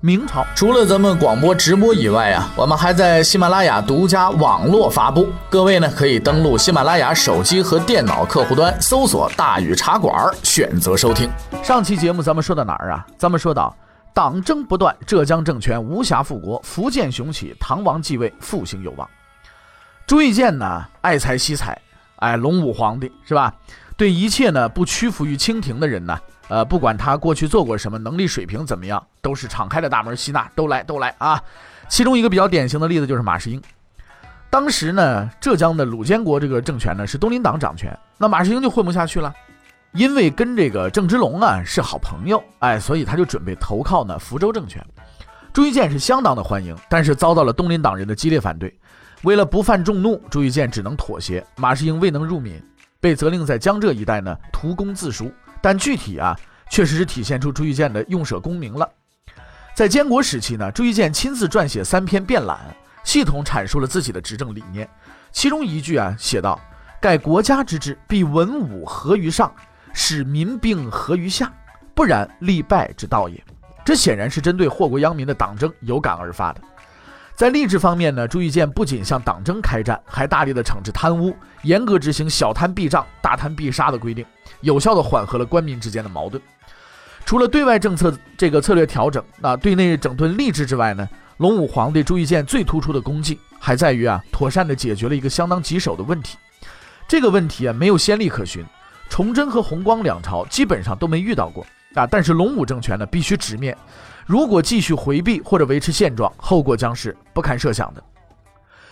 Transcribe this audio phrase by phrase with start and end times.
[0.00, 5.28] 明朝除了咱们广播直播以外啊，我们还在喜马拉雅独家网络发布。
[5.50, 11.28] 各位呢可以登录喜马拉雅手机和电脑客户端，搜索“大禹茶馆”，选择收听。
[11.64, 13.04] 上期节目咱们说到哪儿啊？
[13.16, 13.76] 咱们说到
[14.14, 19.08] 党争不断，浙江政权无暇复国，福建雄起，唐王继位，复兴有望。
[20.06, 21.76] 朱谒建呢爱才惜才，
[22.20, 23.52] 哎，隆武皇帝是吧？
[23.96, 26.16] 对一切呢不屈服于清廷的人呢？
[26.48, 31.42] 呃，不管他过去做过什么，能力水平怎么样，都是敞开的大门吸纳，都来都来啊！
[31.88, 33.62] 其中一个比较典型的例子就是马士英。
[34.50, 39.34] 当时呢，浙江的鲁监国这个政权呢是东林党掌权，那马士英就混不下去了，
[39.92, 44.82] 因为跟这个郑芝龙啊是好朋友，哎，所以他就准备投靠呢福州政权。
[45.52, 48.74] 朱谒建是相当的欢迎，但是遭到了东林党人的激烈反对。
[49.22, 52.62] 为了不犯众怒，朱谒建只能妥协，马士英未能入闽，
[53.00, 55.30] 被责令在江浙一带呢图功自赎。
[55.60, 56.38] 但具体啊，
[56.70, 58.88] 确实是体现出朱玉建的用舍功名了。
[59.74, 62.58] 在监国时期呢，朱玉建亲自撰写三篇辩览，
[63.04, 64.88] 系统阐述了自己的执政理念。
[65.30, 66.58] 其中一句啊，写道
[67.00, 69.54] ：“盖国家之治，必文武合于上，
[69.92, 71.52] 使民兵合于下，
[71.94, 73.42] 不然立败之道也。”
[73.84, 76.60] 这显然是针对祸国殃民的党争有感而发的。
[77.38, 81.32] 在吏治方面呢，朱谒建不仅向党争开战，还大力的惩治贪污，
[81.62, 84.26] 严格执行小贪必杖、大贪必杀的规定，
[84.60, 86.42] 有效的缓和了官民之间的矛盾。
[87.24, 96.36] 除了对外政策这个策略调整，那对内整顿吏治之外呢，隆武皇帝朱谒建最突出的功绩还在于啊，妥善的解决了一个相当棘手的问题。
[97.06, 98.64] 这个问题啊，没有先例可循，
[99.08, 101.64] 崇祯和弘光两朝基本上都没遇到过
[101.94, 103.78] 啊，但是隆武政权呢，必须直面。
[104.28, 108.04] 如果继续回避或者维持现状，后果将是不堪设想的。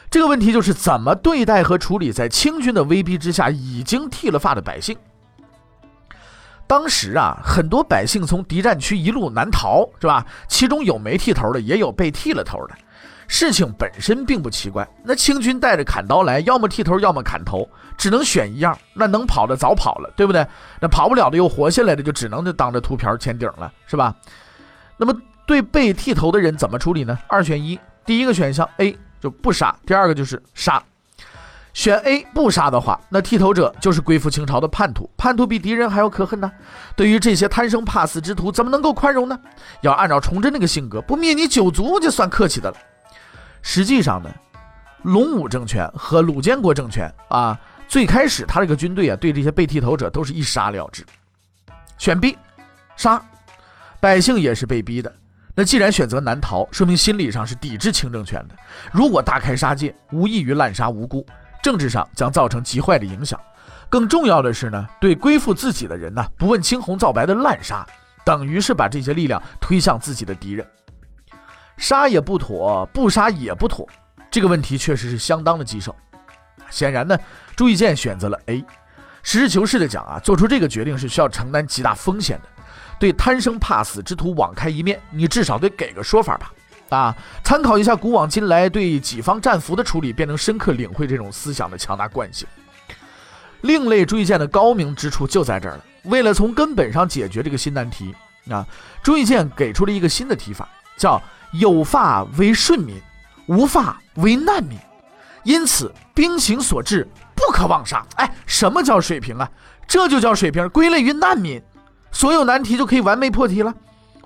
[0.09, 4.97] 这个问题就是怎么对待和处理在清军的威逼之下已经剃了发的百姓。
[6.67, 10.25] 当时啊，很多百姓从敌占区一路南逃，是吧？
[10.49, 12.75] 其中有没剃头的，也有被剃了头的。
[13.29, 14.89] 事情本身并不奇怪。
[15.05, 17.69] 那清军带着砍刀来，要么剃头，要么砍头，
[17.99, 18.75] 只能选一样。
[18.95, 20.47] 那能跑的早跑了，对不对？
[20.81, 24.15] 那跑不了的又活下来的，就只能就当着秃瓢签顶了，是吧？
[24.97, 25.15] 那么
[25.47, 27.19] 对被剃头的人怎么处理呢？
[27.29, 30.83] 二选一，第一个选项 A 就不杀，第二个就是杀。
[31.75, 36.51] 选 A 不杀的话，那剃头者就是归附清朝的叛徒，叛徒比敌人还要可恨呢。
[36.97, 39.39] 对于这些贪生怕死之徒，怎么能够宽容呢？
[39.83, 42.77] 要按照崇祯那个性格，不灭你九族就算客气的了。
[43.61, 44.31] 实际上呢，
[45.03, 51.05] 隆武政权和鲁监国政权啊，最开始他这个军队啊，对这些被剃头者都是一杀了之。
[51.99, 52.39] 选 B，
[52.97, 53.23] 杀。
[54.01, 55.13] 百姓也是被逼的，
[55.55, 58.55] 那既然选择南逃，说明心理上是抵制清政权的。
[58.93, 61.27] 如果大开杀戒，无异于滥杀无辜，
[61.63, 63.41] 政治上将造成极坏的影响。
[63.89, 67.87] 更重要的是呢，对归附自己的人呢，不问青红皂白的滥杀，
[68.25, 70.67] 等于是把这些力量推向自己的敌人。
[71.77, 73.89] 杀也不妥，不杀也不妥，
[74.31, 75.95] 这个问题确实是相当的棘手。
[76.69, 77.19] 显然呢，
[77.55, 78.65] 朱谒建选择了 A。
[79.23, 82.49] 实事求是的讲啊，做出这个决定是需要承担极大风险的。
[82.99, 86.53] 对贪生怕死之徒网开一面，你至少得给个说法吧？
[86.89, 92.47] 啊，参考一下古往今来对己方战俘的处理，便能深刻领会这种思想的强大惯性。
[93.63, 95.85] 另类朱谒建的高明之处就在这儿了。
[96.05, 98.15] 为了从根本上解决这个新难题，
[98.49, 98.65] 啊，
[99.03, 101.21] 朱谒建给出了一个新的提法，叫
[101.53, 103.01] 有发为顺民，
[103.47, 104.79] 无发为难民。
[105.43, 108.07] 因此，兵行所至，不可妄杀。
[108.17, 109.51] 哎，什么叫水平啊？
[109.89, 111.61] 这就叫水平，归类于难民。
[112.17, 113.75] 所有难题就可以完美破题了。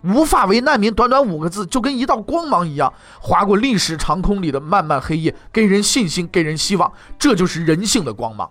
[0.04, 6.92] 无法为难民，短短五个字就跟一道光芒一样，划过历史长空里的漫漫黑夜，给人信心，给人希望。
[7.18, 8.48] 这就是人性的光芒。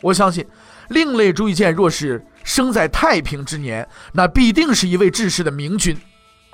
[0.00, 0.44] 我相信，
[0.88, 5.96] 另类朱一剑若是生在太平之年，那必定是一位治世的明君。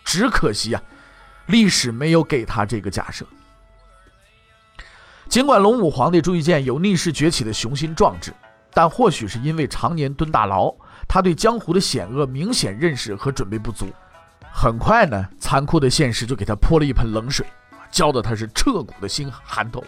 [0.04, 0.82] 只可惜啊，
[1.46, 3.24] 历史没有给他这个假设。
[5.30, 8.34] 尽管龙武皇帝朱一剑有逆势崛起的雄心壮志，
[8.74, 10.74] 但或许是因为常年蹲大牢。
[11.12, 13.84] 他对江湖的险恶明显认识和准备不足，
[14.50, 17.44] 很快呢，残酷的现实就给他泼了一盆冷水，
[17.90, 19.84] 浇得他是彻骨的心寒透。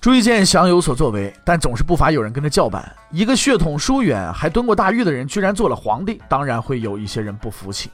[0.00, 2.90] 朱谒建想有所作为，但总是不乏有人跟他叫板。
[3.10, 7.90] 一个血统疏远、还蹲过大狱的人，居然做了皇帝，当然会有一些人不服气。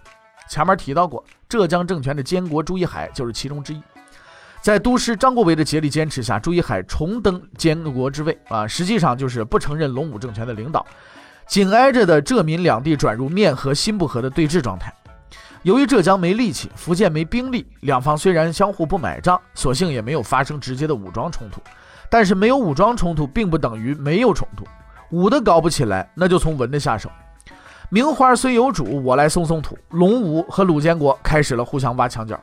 [0.49, 3.82] 前面提到过，浙江政权的监国朱一海就是其中之一。
[4.61, 10.87] 在都师张国维的竭力坚持下，朱一海重登监国之位啊，实际上就是不承认龙武政权的领导。
[11.47, 14.93] 紧挨着的浙闽两地转入面和心不和的对峙状态。
[15.62, 21.61] 由于浙江没力气，福建没兵力，两方虽然相互不买账，所幸也没有发生直接的武装冲突。
[22.11, 24.65] 但是没有武装冲突，并不等于没有冲突。
[25.11, 27.11] 武的搞不起来，那就从文的下手。
[27.91, 29.79] 名花虽有主，我来松松土。
[29.91, 32.39] 龙武和鲁建国开始了互相挖墙脚。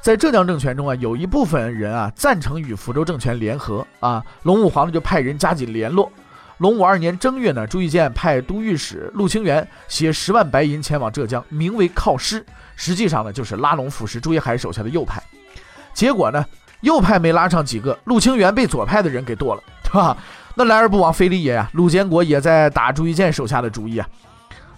[0.00, 6.10] 在浙江政权中啊，有一部分人啊赞成与福州政权联合啊，龙武皇帝就派人加紧联络。
[6.60, 12.44] 隆武二年正月呢，朱谒建派都御史陆清源携十万白银前往浙江，名为犒师，
[12.76, 15.22] 实际上呢就是拉拢腐蚀朱一海手下的右派。
[15.94, 16.44] 结果呢，
[16.82, 20.14] 右派没拉上几个，陆清源被左派的人给剁了，对吧？
[20.54, 21.70] 那来而不往非礼也呀。
[21.72, 24.06] 陆监国也在打朱谒建手下的主意啊。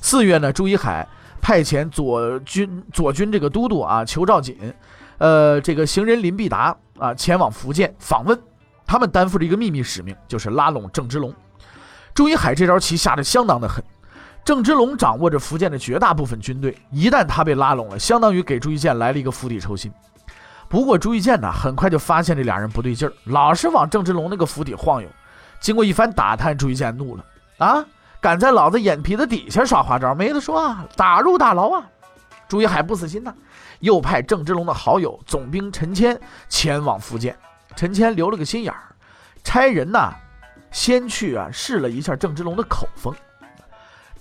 [0.01, 1.05] 四月呢，朱一海
[1.41, 4.57] 派遣左军左军这个都督啊裘兆锦。
[5.19, 8.39] 呃，这个行人林必达啊，前往福建访问，
[8.87, 11.35] 他们担负着一个秘密使命，就是拉拢郑芝龙。
[12.15, 13.83] 朱一海这招棋下的相当的狠，
[14.45, 19.93] 郑芝龙掌握着福建的绝大部分军队，一旦他被拉拢了，相当于给朱一建来了一个釜底抽薪。
[20.69, 25.09] 不过朱一建呢，很快就发现这俩人不对劲儿，老是往郑芝龙那个府邸晃悠。
[25.61, 27.25] 经过一番打探，朱一建怒了
[27.59, 27.85] 啊，
[28.21, 31.83] 敢在老子眼皮子底下耍花招，没得说啊，打入大牢啊！
[32.49, 33.33] 朱一海不死心呐。
[33.81, 37.37] 又派郑芝龙的好友总兵陈谦前往福建。
[37.75, 38.95] 陈谦留了个心眼儿，
[39.43, 40.13] 差人呐，
[40.73, 43.15] 先去啊试了一下郑芝龙的口风。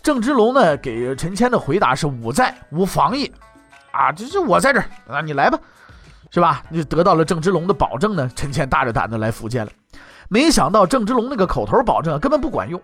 [0.03, 3.31] 郑芝龙呢给陈谦的回答是：“吾在，无妨也。”
[3.91, 5.59] 啊，这是我在这儿啊，你来吧，
[6.29, 6.63] 是吧？
[6.69, 9.71] 你得到了郑芝龙的保证呢，陈谦大着胆子来福建了。
[10.29, 12.81] 没想到郑芝龙那个口头保证根本不管用。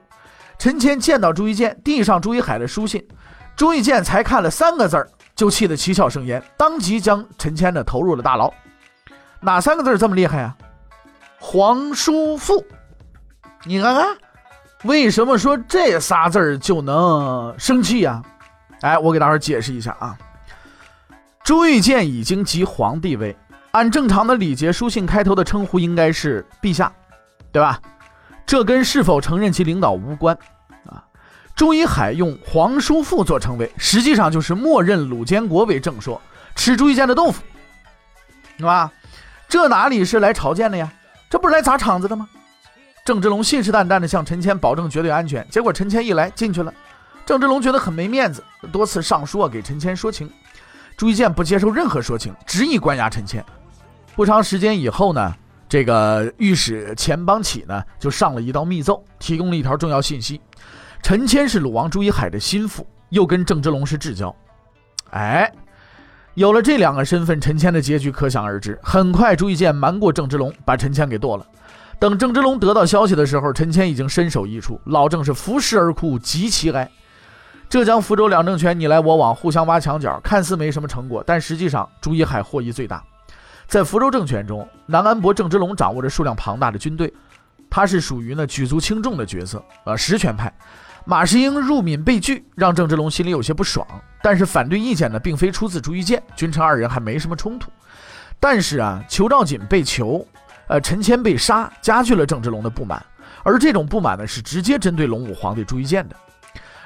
[0.60, 3.08] 陈谦见到朱一建，递上朱一海的书信，
[3.56, 5.10] 朱一建才看了三个字儿。
[5.36, 8.52] 就气得七窍生烟，当即将陈谦呢投入了大牢。
[9.40, 10.58] 哪三个字这么厉害啊？
[11.40, 12.66] 皇叔父。
[13.68, 14.18] 你看看，
[14.84, 18.24] 为什么说这仨字就能生气呀？
[18.80, 20.18] 哎，我给大伙解释一下啊。
[21.44, 23.36] 朱玉建已经即皇帝位，
[23.72, 26.90] 按正常的礼节，书信开头的称呼应该是陛下，
[27.52, 27.78] 对吧？
[28.46, 30.34] 这跟是否承认其领导无关
[30.86, 31.04] 啊。
[31.54, 36.22] 朱一海用皇叔父做称谓，实际上就是默认鲁监国为正说，
[36.56, 37.44] 吃朱一建的豆腐，
[38.58, 38.90] 是吧？
[39.50, 40.90] 这哪里是来朝见的呀？
[41.30, 42.30] 这不是来砸场子的吗？
[43.08, 46.74] 郑芝龙信誓旦旦地向陈谦保证绝对安全，结果陈谦一来进去了，
[47.26, 50.30] 郑芝龙觉得很没面子，多次上书啊给陈谦说情，
[50.98, 53.42] 朱一建不接受任何说情，执意关押陈谦。
[54.14, 55.34] 不长时间以后呢，
[55.70, 60.42] 这个御史钱邦启呢就上了一道密奏，提供了一条重要信息。
[61.02, 64.36] 陈谦是鲁王朱一海的心腹，又跟郑芝龙是至交。
[65.12, 65.50] 哎，
[66.34, 68.78] 有了这两个身份，陈谦的结局可想而知。
[68.84, 71.48] 很快，朱一建瞒过郑芝龙，把陈谦给剁了。
[72.00, 76.90] 等郑芝龙得到消息的时候，陈谦已经身首异处，老郑是伏尸而哭，极其哀。
[77.68, 83.04] 浙江、福州两政权你来我往，互相挖墙角，看似没什么成果，但实际上朱一海获益最大。
[83.68, 87.12] 在福州政权中，南安伯郑芝龙掌握着数量庞大的军队，
[87.70, 90.54] 他是属于呢举足轻重的角色，呃，实权派。
[91.04, 93.86] 马士英入闽被拒，让郑芝龙心里有些不爽。
[94.22, 97.72] 但是反对意见呢，并非出自朱一建，君臣二人还没什么冲突。
[98.40, 100.26] 但是啊，裘兆锦被囚，
[100.68, 103.04] 呃，陈谦被杀，加剧了郑芝龙的不满。
[103.44, 106.16] 而这种不满呢，是直接针对龙武皇帝朱一建的。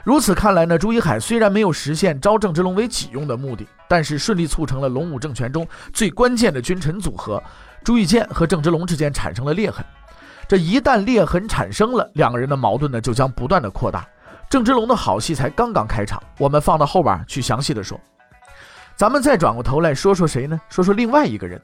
[0.04, 7.42] 如此看来呢，朱一海虽然没有实现招郑芝龙为己用的目的，但是顺利促成了龙武政权中最关键的君臣组合。
[7.84, 9.84] 朱一建和郑芝龙之间产生了裂痕。
[10.48, 14.08] 这一旦裂痕产生了，两个人的矛盾呢就将不断的扩大。
[14.50, 18.00] 郑芝龙的好戏才刚刚开场，我们放到后边去详细的说。
[18.96, 20.60] 咱们再转过头来说说谁呢？
[20.70, 21.60] 说说另外一个人。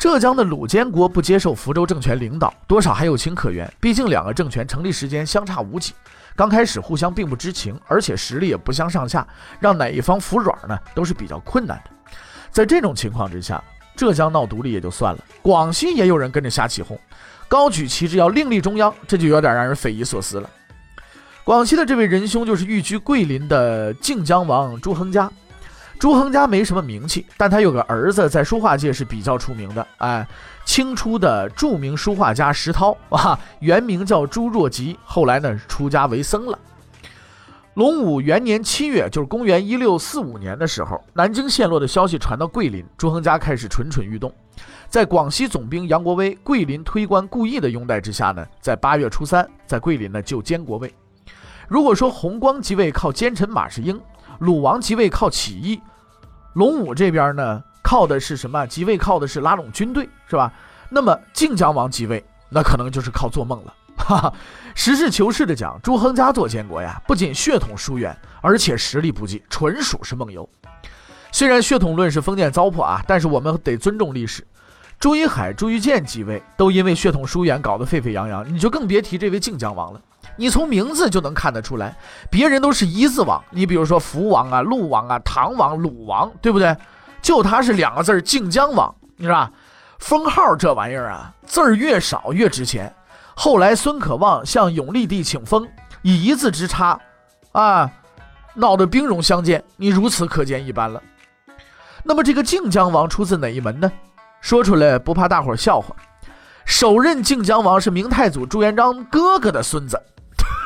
[0.00, 3.70] 浙江的鲁监国不接受福州政权领导，多少还有情可原。
[3.78, 5.92] 毕竟两个政权成立时间相差无几，
[6.34, 9.28] 刚开始互相并不知情，而且实力也不相上下，
[9.60, 11.90] 让哪一方服软呢，都是比较困难的。
[12.50, 13.62] 在这种情况之下，
[13.94, 16.98] 浙江闹独立也就算了，广西也有人跟着瞎起哄。
[17.46, 20.48] 高举旗帜要另立中央，这就有点让人匪夷所思了。
[21.44, 25.30] 广西的这位仁兄就是寓居桂林的靖江王朱亨嘉。
[26.00, 29.86] 朱亨家没什么名气，但他有个儿子在书画界是比较出名的。
[29.98, 30.26] 哎，
[30.64, 36.58] 清初的著名书画家石涛啊，原名叫朱若吉，后来呢出家为僧了。
[37.74, 44.32] 隆武元年七月，就是公元一六四五年的时候，南京陷落的消息传到桂林，朱亨家开始蠢蠢欲动。
[44.88, 50.90] 在广西总兵杨国威、桂林推官顾毅的拥戴之下呢，在八月初三，在桂林呢就监国位。
[51.68, 54.00] 如果说弘光即位靠奸臣马士英，
[54.38, 55.80] 鲁王即位靠起义，
[56.54, 58.66] 龙武这边呢，靠的是什么？
[58.66, 60.52] 即位靠的是拉拢军队，是吧？
[60.88, 63.74] 那么靖江王即位，那可能就是靠做梦了。
[63.96, 64.34] 哈哈，
[64.74, 70.48] 实事求是的讲，朱亨嘉做监国呀，不仅血统疏远，而且实力不济，纯属是梦游。
[71.30, 74.44] 虽然血统论是封建糟粕啊，但是我们得尊重历史。
[74.98, 80.00] 朱一海、朱玉建即位，都因为血统疏远搞得沸沸扬扬，你就更别提这位靖江王了。
[80.40, 81.94] 你从名字就能看得出来，
[82.30, 86.74] 别人都是一字王，你比如说福王啊、陆王啊、唐王、鲁王，对不对？
[87.20, 89.52] 就他是两个字儿靖江王，你知道吧？
[89.98, 92.90] 封号这玩意儿啊，字儿越少越值钱。
[93.36, 95.68] 后来孙可望向永历帝请封，
[96.00, 96.98] 以一字之差，
[97.52, 97.90] 啊，
[98.54, 101.02] 闹得兵戎相见，你如此可见一斑了。
[102.02, 103.92] 那么这个靖江王出自哪一门呢？
[104.40, 105.94] 说出来不怕大伙儿笑话，
[106.64, 110.02] 首任靖江王是明太祖朱元璋哥哥的孙子，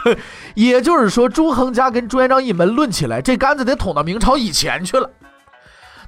[0.54, 5.10] 也就是说朱恒嘉跟朱元璋一门论起来，这杆子得捅到明朝以前去了。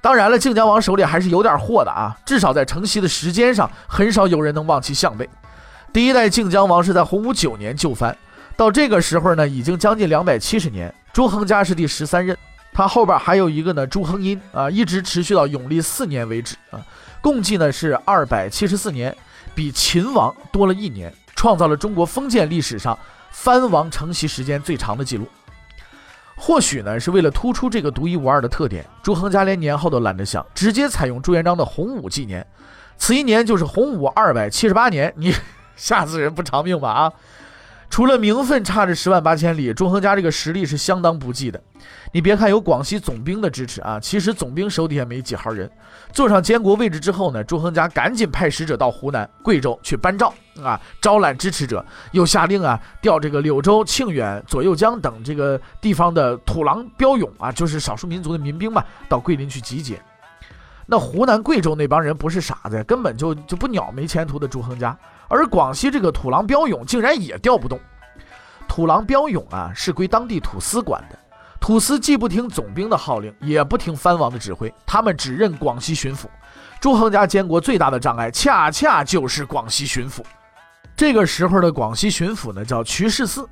[0.01, 5.29] 当然了，靖江王手里还是有点货的啊，至少在承袭的时间上，很少有人能望其项背。
[5.93, 8.17] 第一代靖江王是在洪武九年就藩，
[8.57, 10.95] 到这个时候呢，已经将近两百七十年。
[11.13, 12.37] 朱恒嘉是第十三任，
[12.73, 16.79] 他后边还有一个呢，朱恒殷啊，一直持续到永历四年为止啊。
[17.23, 19.17] 共计呢是二百七十四年，
[19.55, 22.97] 比秦王多了一年，创造了中国封建历史上
[23.39, 25.29] 藩王承袭时间最长的记录。
[26.37, 32.45] 或许呢是为了突出这个独一无二的特点，朱恒家连年号都懒得想，直接采用朱元璋的洪武纪年，
[32.97, 35.13] 此一年就是洪武二百七十八年。
[35.17, 35.35] 你
[35.77, 37.13] 吓死人不偿命吧啊！
[37.89, 41.61] 除了名分差着十万八千里，朱亨嘉这个实力是相当不济的。
[42.13, 45.71] 你别看有广西总兵的支持啊，其实总兵手底下没几号人。
[46.13, 60.01] 坐上监国位置之后呢，朱亨嘉赶紧派使者到湖南、贵州去颁诏啊，招揽支持者，又下令啊，调这个柳州、庆远、左右江等这个地方的土狼标勇啊，就是少数民族的民兵嘛，到桂林去集结。
[60.87, 64.97] 那湖南、贵州那帮人不是傻子，根本就就不鸟没前途的朱亨嘉。
[65.29, 67.79] 而广西这个土狼标勇竟然也调不动。
[68.69, 71.19] 土狼标勇啊，是归当地土司管的。
[71.59, 76.27] 土司既不听总兵的号令，也不听藩王的指挥，他们只认广西巡抚。
[76.81, 80.21] 朱亨嘉监国最大的障碍，恰恰就是广西巡抚。
[80.95, 83.45] 这个时候的广西巡抚呢，叫瞿世嗣。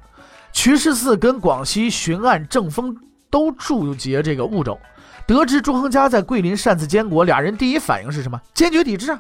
[0.52, 2.96] 瞿世嗣跟广西巡按郑丰
[3.28, 4.78] 都驻节这个婺州，
[5.26, 8.38] 得知朱亨嘉在桂林擅自监国，俩人第一反应是什么？
[8.52, 9.18] 坚决抵制啊！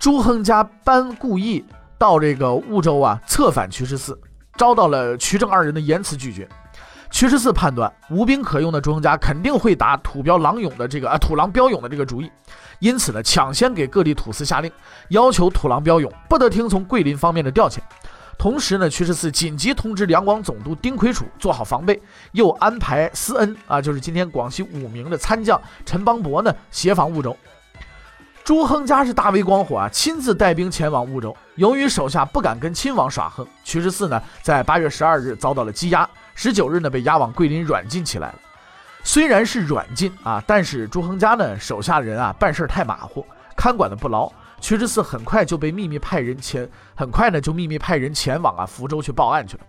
[0.00, 1.64] 朱亨嘉班故意
[1.96, 4.18] 到这个婺州啊，策反瞿十四，
[4.56, 6.48] 遭到了瞿正二人的严词拒绝。
[7.08, 12.28] 瞿十四判断无兵可用的朱亨家肯定会打土标狼勇的这个啊土狼标勇的这个主意，
[12.80, 14.72] 因此呢，抢先给各地土司下令，
[15.10, 17.78] 要求土狼标勇不得听从桂林方面的调遣。
[18.38, 22.00] 同时呢，瞿十四紧急通知两广总督丁魁楚做好防备，
[22.32, 27.36] 又安排思恩啊，就是今天广西武鸣的参将陈邦伯呢协防婺州。
[28.42, 31.36] 朱亨嘉是大为光火啊，亲自带兵前往婺州。
[31.54, 36.08] 由于手下不敢跟亲王耍横，瞿十四呢在八月十二日遭到了羁押。
[36.34, 38.34] 十九日呢，被押往桂林软禁起来了。
[39.04, 43.24] 虽然是软禁啊，但是朱亨嘉呢手下人啊办事太马虎，
[43.56, 44.32] 看管的不牢。
[44.62, 49.64] 屈之四很快就被秘密派人前，很快呢就秘密派人前往啊福州去报案去了。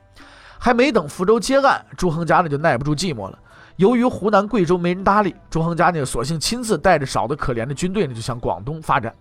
[0.59, 3.37] 还没等福州接案，朱亨嘉呢就耐不住寂寞了。
[3.77, 9.13] 由于湖南、贵州没人搭理，朱亨嘉呢索性亲自带着少得可怜的军队呢就向广东发展。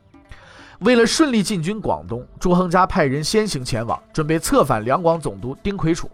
[0.80, 6.08] 为了顺利进军广东，朱亨嘉派人先行前往，准备策反两广总督丁魁楚。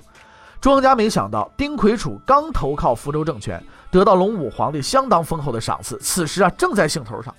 [0.61, 7.35] 朱亨嘉没想到，丁魁楚刚投靠福州政权，得到隆武皇帝相当丰厚的赏赐，此时啊正在兴头上。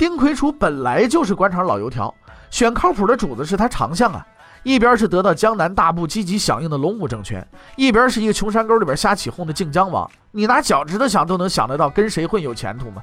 [0.00, 2.14] 丁魁楚本来就是官场老油条，
[2.48, 4.26] 选靠谱的主子是他长项啊。
[4.62, 13.02] 一边是得到江南大部积极响应的龙武政权，一边是一个穷山沟里边瞎起哄的靖江王，你拿脚趾头想都能想得到跟谁混有前途吗？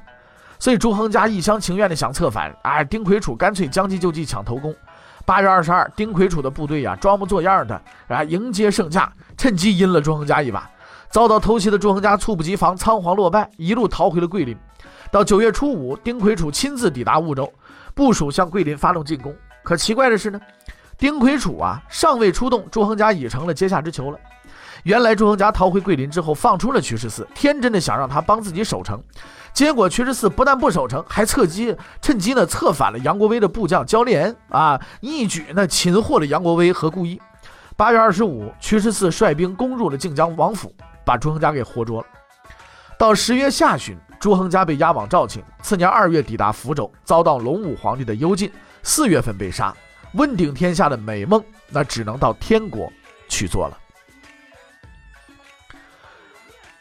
[0.58, 4.74] 所以朱亨嘉一厢情愿的想策反，哎，丁魁楚干脆将计就计抢头功。
[5.24, 10.68] 八月二十二，丁魁楚的部队呀，装模作样的啊迎接圣驾，趁机阴了朱亨嘉一把。
[11.10, 14.56] 遭到偷袭的朱亨嘉猝不及防，仓皇落败，一路逃回了桂林。
[15.10, 17.50] 到九月初五，丁魁楚亲自抵达婺州，
[17.94, 19.34] 部署向桂林发动进攻。
[19.62, 20.40] 可奇怪的是呢，
[20.98, 24.18] 丁魁楚啊尚未出动，朱亨嘉已成了阶下之囚了。
[24.84, 29.02] 原来朱亨嘉逃回桂林之后，放出了瞿十四，天真的想让他帮自己守城。
[29.52, 37.20] 结果瞿十四不但不守城，还侧机趁机呢策反了杨国威的部将焦连啊，一举呢擒获了杨国威和顾一。
[37.76, 40.72] 八月二十五，瞿十四率兵攻入了靖江王府，
[41.04, 42.06] 把朱亨嘉给活捉了。
[42.96, 48.50] 到十月下旬，朱亨嘉被押往肇庆，次年二月抵达福州，遭到隆武皇帝的幽禁，
[48.82, 49.74] 四月份被杀。
[50.14, 52.90] 问鼎天下的美梦，那只能到天国
[53.28, 53.78] 去做了。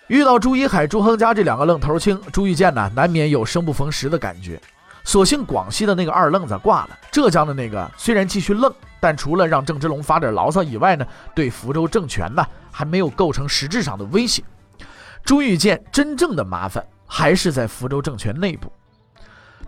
[0.07, 4.59] 遇到朱一海、朱亨嘉这两个愣头青，朱玉建呢难免有生不逢时的感觉。
[5.03, 14.43] 所幸广西的那个二愣子挂了，浙江的那个虽然继续愣，但除了让郑芝龙发点牢骚以外呢，对福州政权呢还没有构成实质上的威胁。
[15.23, 18.71] 朱玉建真正的麻烦还是在福州政权内部。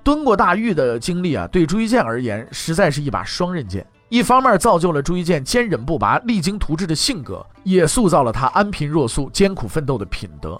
[0.04, 3.86] 蹲过大狱的经历啊，对朱玉建而言实在是一把双刃剑。
[4.10, 10.60] 一方面造就了朱一建坚忍不拔、励精图治的性格，也塑造了他安贫若素、艰苦奋斗的品德。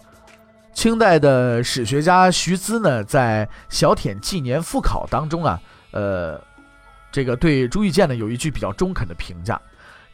[0.72, 5.60] 清代的史学家徐滋呢，在《小舔纪年复考》当中啊，
[5.92, 6.40] 呃，
[7.12, 9.60] 这个对朱玉建呢有一句比较中肯的评价，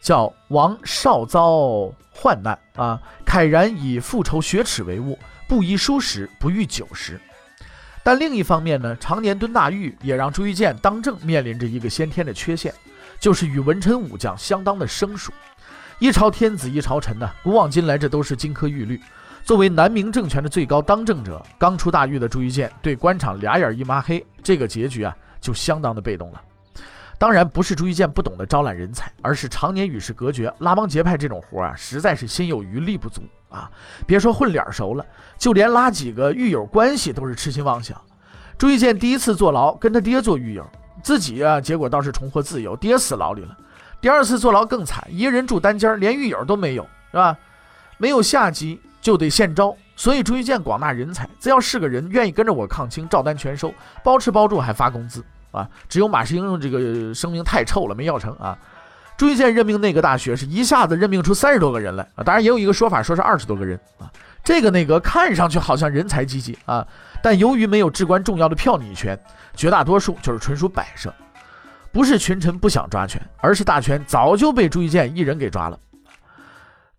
[0.00, 5.18] 叫“王少遭患难啊，慨然以复仇雪耻为务，
[5.48, 7.20] 不宜疏食，不遇酒食。”
[8.02, 12.72] 但另一方面呢，常年蹲大狱，也让朱玉建当政面临着一个先天的缺陷。
[13.18, 15.32] 就是与文臣武将相当的生疏，
[15.98, 19.00] 一朝天子一朝臣呢，古往今来这都是金科玉律。
[19.42, 26.42] 作为南明政权的最高当政者，刚出大狱的朱一建对官场俩眼一抹黑，这个结局啊就相当的被动了。
[27.18, 33.70] 当然不是朱一建不懂得招揽人才，而是常年与世隔绝，拉帮结派这种活啊，实在是心有余力不足啊。
[34.06, 35.04] 别说混脸熟了，
[35.38, 38.00] 就连拉几个狱友关系都是痴心妄想。
[38.58, 40.66] 朱一建第一次坐牢，跟他爹做狱友。
[41.02, 43.56] 自己啊，结果倒是重获自由，爹死牢里了。
[44.00, 47.36] 第二次坐牢更惨，一个人住单间，连狱友都没有，是吧？
[47.98, 53.72] 没有下级就得现招，所以朱一建广纳人才，只要是个人愿意跟着我抗清，照单全收，
[54.02, 55.68] 包吃包住还发工资啊。
[55.88, 58.58] 只有马世英这个声名太臭了，没要成啊。
[59.16, 64.10] 朱一建任命内阁大学是一下子任命出三十多个人来啊，当然也有一个说法说是二十多个人啊。
[64.44, 66.86] 这个内阁看上去好像人才济济啊，
[67.22, 69.18] 但由于没有至关重要的票拟权。
[69.54, 71.12] 绝大多数就是纯属摆设，
[71.90, 75.80] 不是群臣不想抓权，而是大权早就被朱一建一人给抓了。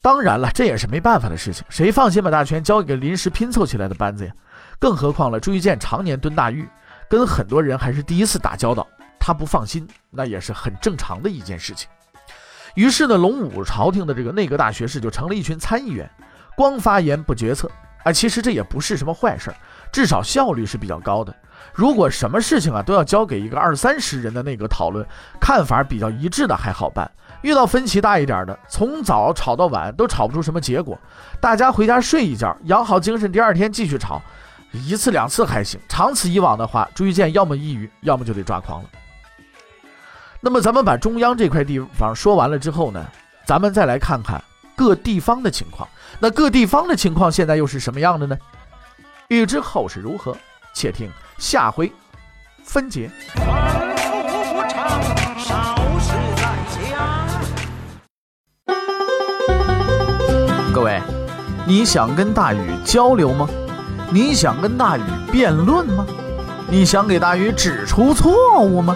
[0.01, 4.33] 当然了，这也是没办法的事情，谁放心把大权交给临时拼凑起来的班子呀？
[4.79, 6.67] 更何况了，朱一建常年蹲大狱，
[7.07, 8.87] 跟很多人还是第一次打交道，
[9.19, 11.87] 他不放心，那也是很正常的一件事情。
[12.77, 16.07] 于是呢，龙武朝廷的这个内阁大学士就成了一群参议员，
[16.55, 17.67] 光发言不决策。
[18.03, 19.51] 啊，其实这也不是什么坏事，
[19.91, 21.35] 至少效率是比较高的。
[21.73, 25.03] 如果什么事情啊都要交给一个二三十人的内阁讨论，
[25.41, 27.09] 看法比较一致的还好办。
[27.41, 30.95] 遇到分歧大一点的，从早吵到晚都吵不出什么结果，
[31.41, 34.21] 大家回家睡一觉，养好精神，第二天继续吵，
[34.71, 38.89] 一次两次还行，长此以往的话，朱一建要么抑郁，要么就得抓狂了。
[40.47, 43.05] 那么咱们把中央这块地方说完了之后呢，
[43.45, 44.41] 咱们再来看看
[44.77, 45.85] 各地方的情况。
[46.19, 48.37] 那各地方的情况现在又是什么样的呢？
[49.27, 50.33] 欲知后事如何？
[50.73, 51.91] 且听下回
[52.63, 53.11] 分解。
[60.73, 61.01] 各位，
[61.65, 63.49] 你想跟大禹交流吗？
[64.09, 66.07] 你想跟大禹辩论吗？
[66.69, 68.95] 你想给大禹指出错误吗？